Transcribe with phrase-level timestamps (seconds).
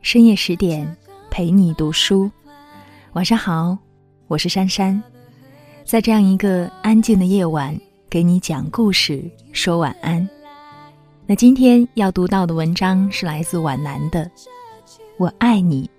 [0.00, 0.96] 深夜十点，
[1.30, 2.30] 陪你读书。
[3.12, 3.76] 晚上好，
[4.28, 5.02] 我是珊珊，
[5.84, 9.22] 在这样一个安静的夜晚，给你讲故事，
[9.52, 10.26] 说晚安。
[11.26, 14.24] 那今天要读到的文章是来自皖南的
[15.18, 15.90] 《我爱你，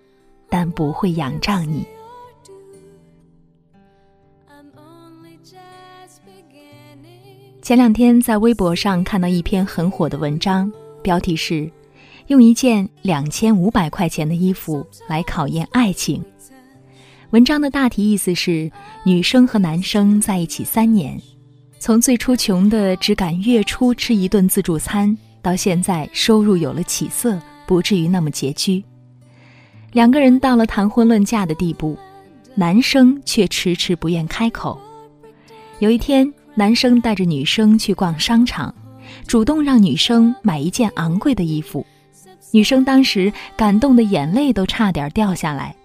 [0.49, 1.83] 但不会仰仗你》。
[7.61, 10.71] 前两天在微博上看到一篇很火的文章，
[11.07, 11.71] 标题是。
[12.27, 16.21] 用一件两千五百块钱的衣服来考验爱情。
[17.29, 18.69] 文章的大体意思是：
[19.05, 21.17] 女生和男生在一起三年，
[21.79, 28.83] 从最初穷的只敢月初吃一顿自助餐，到现在收入有了起色，不至于那么拮据。
[29.93, 31.97] 两个人到了谈婚论嫁的地步，
[32.55, 34.77] 男生却迟迟不愿开口。
[35.79, 38.75] 有一天，男生带着女生去逛商场，
[39.27, 41.85] 主动让女生买一件昂贵的衣服。
[42.51, 45.75] 女生当时感动的眼泪都差点掉下来，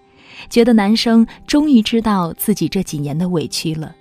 [0.49, 3.95] 觉得男生终于知道自己这几年的委屈了。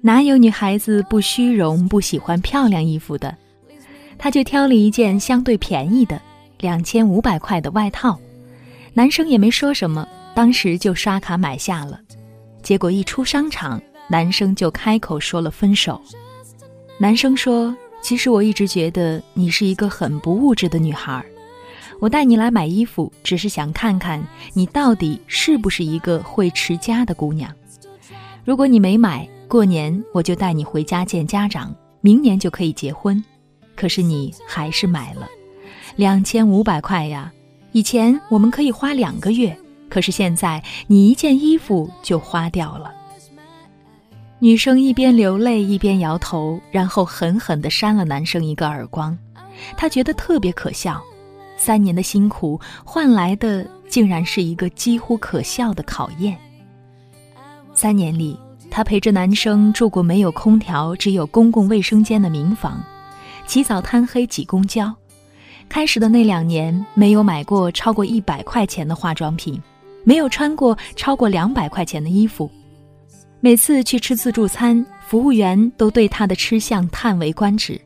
[0.00, 3.34] 哪有女孩子不虚荣、不喜欢漂亮衣服的？
[4.18, 6.20] 她就挑了一件相对便宜的，
[6.58, 8.18] 两千五百块的外套。
[8.92, 12.00] 男生也没说什么，当时就刷卡买下了。
[12.62, 16.00] 结果一出商场，男生就开口说了分手。
[16.98, 17.76] 男生说
[18.06, 21.24] ：“其实我一直觉得你是一个很不物质的女孩。”
[21.98, 27.52] 我带你来买衣服，只是想看看你到底是不是一个会持家的姑娘。
[28.44, 33.20] 如果你没买，过年我就带你回家见家长，明年就可以结婚。
[33.74, 35.26] 可是你还是买了，
[35.96, 37.32] 两千五百块呀！
[37.72, 39.58] 以前我们可以花两个月，
[39.90, 42.94] 可是现在你一件衣服就花掉了。
[44.38, 49.16] 女生一边流泪一边摇头，然后狠狠地扇了男生一个耳光，
[49.78, 51.02] 她觉得特别可笑。
[51.56, 56.36] 三年的辛苦换来的，竟然是一个几乎可笑的考验。
[57.72, 58.38] 三年里，
[58.70, 62.84] 她陪着男生住过没有空调、只有公共卫生间的民房，
[63.46, 64.94] 起早贪黑挤公交。
[65.66, 69.58] 开始的那两年，没有买过超过一百块钱的化妆品，
[70.04, 72.50] 没有穿过超过两百块钱的衣服。
[73.40, 77.80] 每次去吃自助餐，服务员都对他的吃相叹为观止。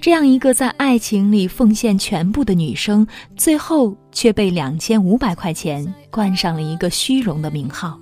[0.00, 3.06] 这样一个在爱情里奉献全部的女生，
[3.36, 7.98] 最后却被两千五百块钱冠上了一个虚荣的名号。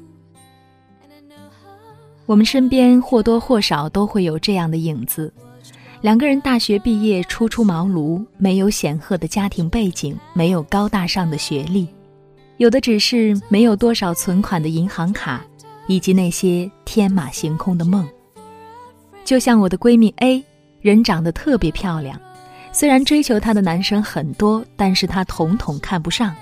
[2.25, 5.33] 我们身边或多或少都会有这样的影子：
[6.01, 11.87] 两个人大学毕业，初出茅庐，没有显赫的家庭背景，没有高大上的学历，
[12.57, 15.45] 有的只是没有多少存款的银行卡，
[15.91, 18.09] 以及那些天马行空的梦。
[19.25, 20.41] 就像我的闺蜜 A。
[20.81, 22.19] 人长得特别漂亮，
[22.73, 26.35] 虽然追求她的男生很多，但是她统统看不上。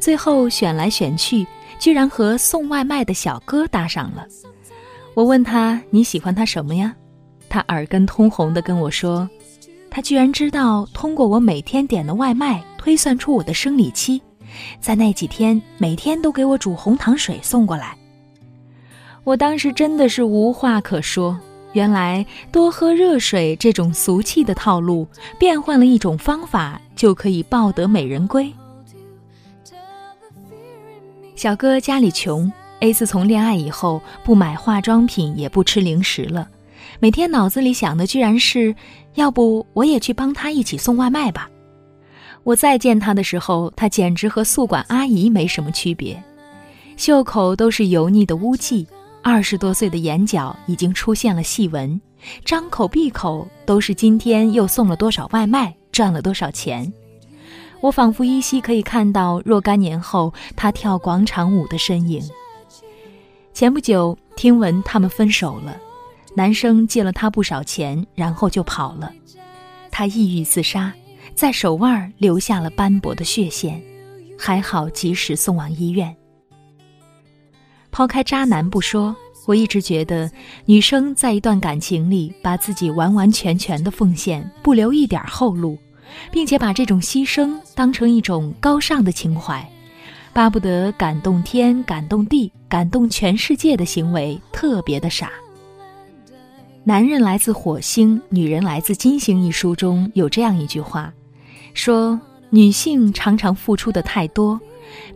[0.00, 1.46] 最后选来选去，
[1.78, 4.26] 居然和送外卖的小哥搭上了。
[5.14, 6.92] 我问他你喜欢他什么呀？
[7.48, 9.28] 他耳根通红的跟我说，
[9.88, 14.20] 他居然知道通过我每天点的外卖推算出我的生理期，
[14.80, 17.96] 在那几天每天都给我煮红糖水送过来。
[19.26, 21.36] 我当时真的是无话可说。
[21.72, 25.04] 原来多喝热水这种俗气的套路，
[25.36, 28.50] 变换了一种方法就可以抱得美人归。
[31.34, 36.48] 小哥家里穷，A 自从恋爱以后不买化妆品也不吃零食了，
[37.00, 38.72] 每天脑子里想的居然是，
[39.16, 41.50] 要不我也去帮他一起送外卖吧。
[42.44, 46.22] 我再见他的时候，他简直和宿管阿姨没什么区别，
[46.96, 48.86] 袖口都是油腻的污迹。
[49.28, 52.00] 二十多岁的眼角已经出现了细纹，
[52.44, 56.92] 张口闭口都是今天又送了多少外卖，赚了多少钱。
[57.80, 62.22] 我仿佛依稀可以看到若干年后他跳广场舞的身影。
[63.52, 65.76] 前不久听闻他们分手了，
[66.36, 69.12] 男生借了他不少钱，然后就跑了。
[69.90, 70.94] 他抑郁自杀，
[71.34, 73.82] 在手腕留下了斑驳的血线，
[74.38, 76.16] 还好及时送往医院。
[77.92, 79.16] 抛开渣男不说，
[79.46, 80.30] 我一直觉得，
[80.64, 85.78] 女生在一段感情里把自己完完全全的奉献，不留一点后路，
[86.30, 89.66] 并且把这种牺牲当成一种高尚的情怀，
[90.32, 95.30] 巴不得感动天、感动地、感动全世界的行为，特别的傻。
[96.84, 99.44] 男人来自火星，女人来自金星。
[99.44, 101.12] 一书中有这样一句话，
[101.72, 102.20] 说
[102.50, 104.60] 女性常常付出的太多。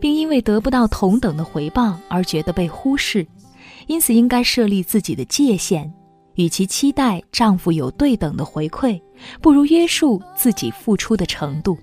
[0.01, 3.25] 并因为得不到同等的回报而觉得被忽视，
[3.87, 5.91] 因此应该设立自己的界限，
[6.35, 9.01] 与其期待丈夫有对等的回馈，
[9.41, 11.77] 不如约束自己付出的程度。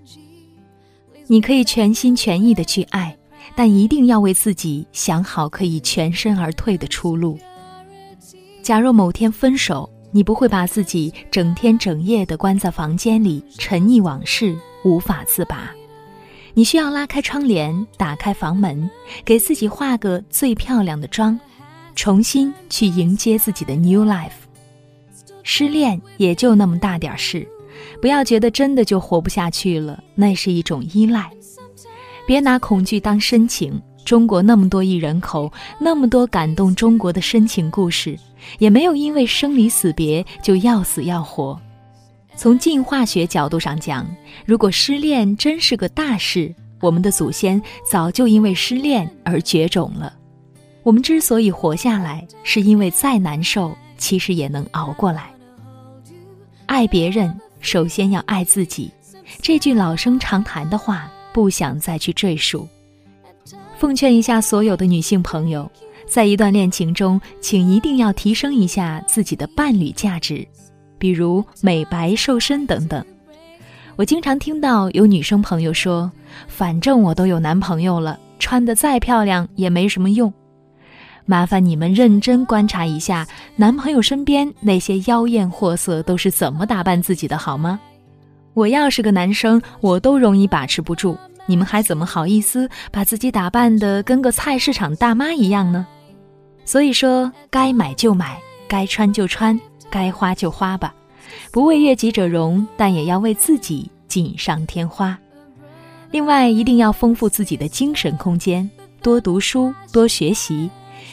[1.27, 3.17] 你可以全心全意的去爱，
[3.55, 7.39] 但一定要为自己想好可以全身而退的出路。
[8.63, 15.71] 假若某天分手，你不会把自己整天整夜的关在房间里，沉溺往事，无法自拔。
[16.55, 18.91] 你需要拉开窗帘，打开房门，
[19.25, 21.39] 给自己化个最漂亮的妆，
[21.99, 24.31] 重新去迎接自己的 new life。
[25.43, 27.45] 失恋也就那么大点事，
[28.01, 31.29] 不要觉得真的就活不下去了，那是一种依赖。
[32.25, 33.83] 别拿恐惧当深情。
[34.05, 38.17] 中国那么多亿人口，那么多感动中国的深情故事，
[38.61, 41.61] 也没有因为生离死别就要死要活。
[42.37, 44.07] 从进化学角度上讲，
[44.47, 47.61] 如果失恋真是个大事，我们的祖先
[47.91, 50.15] 早就因为失恋而绝种了。
[50.89, 55.31] 我们之所以活下来，是因为再难受，其实也能熬过来。
[56.65, 58.91] 爱别人，首先要爱自己，
[59.43, 62.67] 这句老生常谈的话，不想再去赘述。
[63.77, 65.71] 奉劝一下所有的女性朋友，
[66.07, 70.49] 在一段恋情中，请一定要提升一下自己的伴侣价值，
[70.97, 73.05] 比如美白、瘦身等等。
[73.97, 76.11] 我经常听到有女生朋友说
[76.49, 80.33] ：“反正我都有男朋友了，穿得再漂亮也没什么用。”
[81.31, 87.79] 麻烦你们认真观察一下，男朋友身边那些妖艳货色都是怎么打扮自己的，好吗？
[88.55, 91.19] 我要是个男生，我都容易把持不住。
[91.45, 95.87] 你们还怎么好意思把自己打扮得跟个菜市场大妈一样呢？
[96.65, 99.61] 所以说，该买就买，该穿就穿，
[99.91, 100.95] 该花就花吧，
[101.53, 105.19] 不为悦己者容，但也要为自己锦上添花。
[106.11, 108.69] 另外，一定要丰富自己的精神空间，
[109.03, 110.71] 多读书，多学习，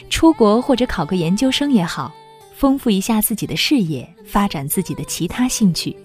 [0.08, 2.12] 出国或者考个研究生也好，
[2.54, 5.96] 丰富一下自己的视野，发展自己的其他兴趣。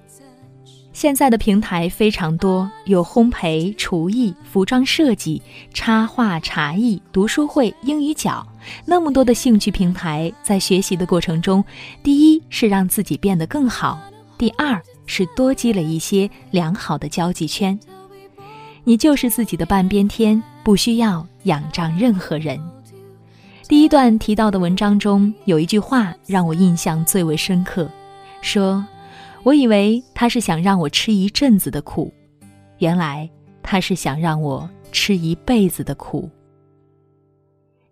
[0.93, 5.41] 现在的平台非常多，有烘焙、厨艺、服装设计、
[5.73, 8.45] 插画、茶艺、读书会、英语角，
[8.85, 11.63] 那么多的兴趣平台，在学习的过程中，
[12.03, 14.01] 第一是让自己变得更好，
[14.37, 17.79] 第二是多积累一些良好的交际圈。
[18.83, 22.59] 你就是自己的半边天，不需要仰仗任何人。
[23.71, 27.89] 第一段提到的文章中有一句话让我印象最为深刻，
[28.41, 28.85] 说。
[29.44, 32.13] 我以为他是想让我吃一阵子的苦，
[32.79, 33.29] 原来
[33.63, 36.29] 他是想让我吃一辈子的苦。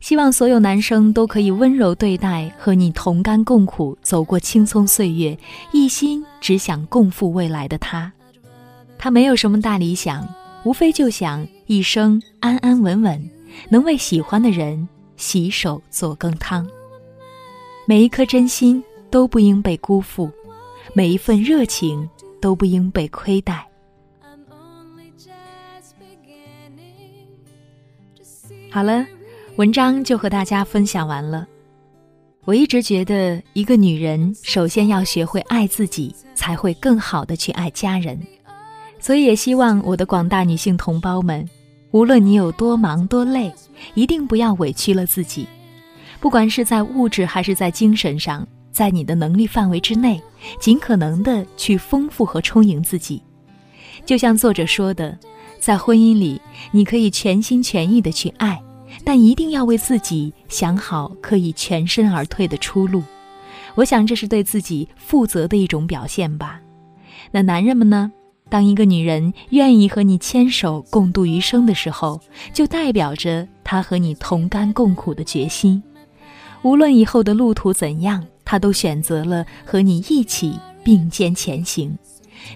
[0.02, 5.38] 希望所有男生都可以温柔对待和你同甘共苦、走过青葱岁月、
[5.72, 8.12] 一心只想共赴未来的他。
[8.98, 10.28] 他没有什么大理想，
[10.66, 13.30] 无非就想一生安安稳稳，
[13.70, 16.68] 能为喜欢的人洗手做羹汤。
[17.86, 20.31] 每一颗真心都不应被辜负。
[20.95, 22.10] 每一份热情
[22.42, 23.68] 都不应被亏待。
[28.71, 29.06] 好了，
[29.57, 31.48] 文章就和大家分享完了。
[32.45, 38.19] 我一直觉得，一个女人首先要学会爱自己，才会更好的去爱家人。
[39.00, 41.48] 所以也希望我的广大女性同胞们，
[41.92, 43.54] 无论你有多忙多累，
[43.94, 45.48] 一定不要委屈了自己，
[46.19, 48.48] 不管是在物质还是在精神上。
[48.72, 50.22] 在你的能力范围之内，
[50.60, 53.22] 尽可能的去丰富和充盈自己。
[54.06, 55.18] 就像作者说的，
[55.60, 56.40] 在婚姻里，
[56.72, 58.62] 你可以全心全意的去爱，
[59.04, 63.04] 但一定要为自己想好可以全身而退的出路。
[63.76, 66.62] 我想这是对自己负责的一种表现吧。
[67.31, 68.12] 那男人们呢？
[68.50, 72.20] 当一个女人愿意和你牵手共度余生的时候，
[72.54, 75.82] 就代表着她和你同甘共苦的决心。
[76.64, 78.26] 无论以后的路途怎样。
[78.46, 81.96] 她都选择了和你一起并肩前行，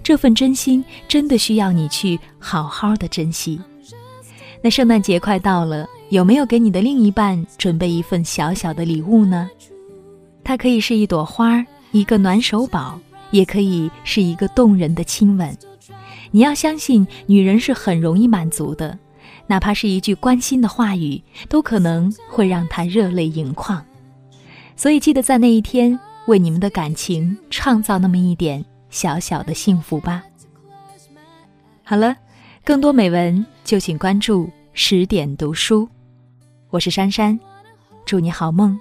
[0.02, 3.62] 这份真心真的需要你去好好的珍惜。
[4.64, 9.48] 那圣诞节快到了，有没有给你的另一半准备一份小小的礼物呢？
[10.44, 15.56] 它可以是一朵花，一个暖手宝，也可以是一个动人的亲吻。
[16.36, 18.98] 你要相信，女人是很容易满足的，
[19.46, 23.86] 哪怕是一句关心的话语，都可能会让她热泪盈眶。
[24.75, 30.24] 所以，记得在那一天为你们的感情创造那么一点小小的幸福吧。
[31.84, 32.16] 好了，
[32.66, 35.88] 更多美文就请关注十点读书，
[36.72, 37.40] 我是珊珊，
[38.08, 38.75] 祝你好梦。